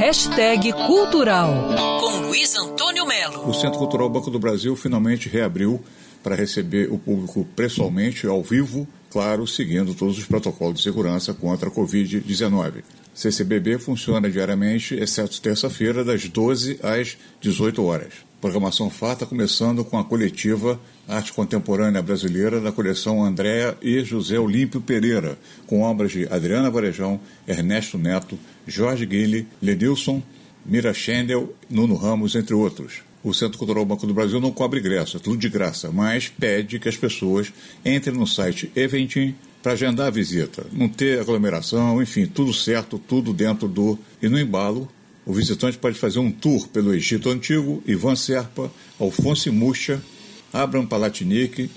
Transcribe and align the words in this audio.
Hashtag 0.00 0.72
Cultural, 0.72 1.52
com 2.00 2.26
Luiz 2.26 2.56
Antônio 2.56 3.04
Melo. 3.04 3.46
O 3.46 3.52
Centro 3.52 3.78
Cultural 3.78 4.08
Banco 4.08 4.30
do 4.30 4.38
Brasil 4.38 4.74
finalmente 4.74 5.28
reabriu 5.28 5.78
para 6.22 6.34
receber 6.34 6.90
o 6.90 6.98
público 6.98 7.46
pessoalmente, 7.54 8.26
ao 8.26 8.42
vivo, 8.42 8.88
claro, 9.10 9.46
seguindo 9.46 9.94
todos 9.94 10.16
os 10.16 10.24
protocolos 10.24 10.76
de 10.76 10.82
segurança 10.84 11.34
contra 11.34 11.68
a 11.68 11.72
Covid-19. 11.72 12.82
CCBB 13.12 13.78
funciona 13.78 14.30
diariamente, 14.30 14.94
exceto 14.94 15.40
terça-feira, 15.42 16.04
das 16.04 16.26
12 16.28 16.78
às 16.82 17.18
18 17.40 17.84
horas. 17.84 18.14
Programação 18.40 18.88
farta 18.88 19.26
começando 19.26 19.84
com 19.84 19.98
a 19.98 20.04
coletiva 20.04 20.80
Arte 21.06 21.32
Contemporânea 21.32 22.00
Brasileira 22.00 22.60
da 22.60 22.72
coleção 22.72 23.22
Andréa 23.22 23.76
e 23.82 24.02
José 24.02 24.38
Olímpio 24.38 24.80
Pereira, 24.80 25.36
com 25.66 25.82
obras 25.82 26.12
de 26.12 26.26
Adriana 26.28 26.70
Varejão, 26.70 27.20
Ernesto 27.46 27.98
Neto, 27.98 28.38
Jorge 28.66 29.04
Guille, 29.04 29.46
Lenilson, 29.60 30.22
Mira 30.64 30.94
Schendel, 30.94 31.54
Nuno 31.68 31.96
Ramos, 31.96 32.34
entre 32.34 32.54
outros. 32.54 33.09
O 33.22 33.34
Centro 33.34 33.58
Cultural 33.58 33.84
Banco 33.84 34.06
do 34.06 34.14
Brasil 34.14 34.40
não 34.40 34.50
cobre 34.50 34.80
ingresso, 34.80 35.18
é 35.18 35.20
tudo 35.20 35.36
de 35.36 35.48
graça, 35.48 35.90
mas 35.92 36.28
pede 36.28 36.78
que 36.78 36.88
as 36.88 36.96
pessoas 36.96 37.52
entrem 37.84 38.16
no 38.16 38.26
site 38.26 38.72
Eventim 38.74 39.34
para 39.62 39.72
agendar 39.72 40.06
a 40.06 40.10
visita, 40.10 40.66
não 40.72 40.88
ter 40.88 41.20
aglomeração, 41.20 42.02
enfim, 42.02 42.26
tudo 42.26 42.54
certo, 42.54 42.98
tudo 42.98 43.34
dentro 43.34 43.68
do. 43.68 43.98
E 44.22 44.28
no 44.28 44.40
embalo, 44.40 44.88
o 45.26 45.34
visitante 45.34 45.76
pode 45.76 45.98
fazer 45.98 46.18
um 46.18 46.32
tour 46.32 46.66
pelo 46.68 46.94
Egito 46.94 47.28
Antigo, 47.28 47.82
Ivan 47.86 48.16
Serpa, 48.16 48.72
Alfonso 48.98 49.52
Muxa, 49.52 50.02
Abraham 50.50 50.86
Palatinic, 50.86 51.70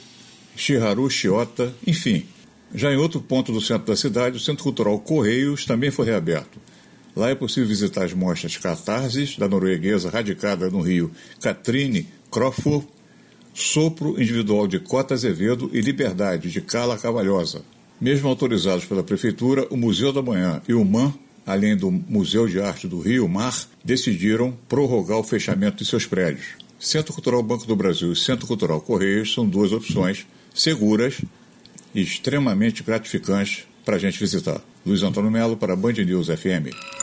Shiharu 0.55 1.09
Shiota, 1.09 1.75
enfim. 1.85 2.25
Já 2.73 2.91
em 2.91 2.95
outro 2.95 3.21
ponto 3.21 3.51
do 3.51 3.61
centro 3.61 3.87
da 3.87 3.95
cidade, 3.95 4.37
o 4.37 4.39
Centro 4.39 4.63
Cultural 4.63 4.97
Correios 4.99 5.65
também 5.65 5.91
foi 5.91 6.05
reaberto. 6.05 6.57
Lá 7.15 7.29
é 7.29 7.35
possível 7.35 7.69
visitar 7.69 8.05
as 8.05 8.13
mostras 8.13 8.57
Catarses, 8.57 9.37
da 9.37 9.47
norueguesa 9.47 10.09
radicada 10.09 10.69
no 10.69 10.81
Rio, 10.81 11.11
Katrine 11.39 12.07
Crawford, 12.31 12.87
Sopro 13.53 14.19
Individual 14.19 14.67
de 14.67 14.79
Cota 14.79 15.13
Azevedo 15.13 15.69
e 15.71 15.79
Liberdade, 15.79 16.49
de 16.49 16.59
Carla 16.59 16.97
Cavalhosa. 16.97 17.61
Mesmo 18.01 18.27
autorizados 18.27 18.85
pela 18.85 19.03
Prefeitura, 19.03 19.67
o 19.69 19.77
Museu 19.77 20.11
da 20.11 20.21
Manhã 20.21 20.61
e 20.67 20.73
o 20.73 20.83
MAN, 20.83 21.13
além 21.45 21.77
do 21.77 21.91
Museu 21.91 22.47
de 22.47 22.59
Arte 22.59 22.87
do 22.87 22.99
Rio 22.99 23.27
Mar, 23.29 23.53
decidiram 23.83 24.57
prorrogar 24.67 25.19
o 25.19 25.23
fechamento 25.23 25.77
de 25.77 25.85
seus 25.85 26.07
prédios. 26.07 26.47
Centro 26.79 27.13
Cultural 27.13 27.43
Banco 27.43 27.67
do 27.67 27.75
Brasil 27.75 28.11
e 28.11 28.15
Centro 28.15 28.47
Cultural 28.47 28.81
Correios 28.81 29.33
são 29.33 29.47
duas 29.47 29.71
opções 29.71 30.25
seguras 30.53 31.21
e 31.93 32.01
extremamente 32.01 32.83
gratificantes 32.83 33.65
para 33.85 33.95
a 33.95 33.99
gente 33.99 34.19
visitar. 34.19 34.61
Luiz 34.85 35.03
Antônio 35.03 35.31
Melo 35.31 35.55
para 35.55 35.75
Band 35.75 35.93
News 35.93 36.27
FM. 36.27 37.02